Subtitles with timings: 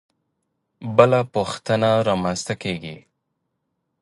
[0.97, 2.97] بله پوښتنه رامنځته کېږي.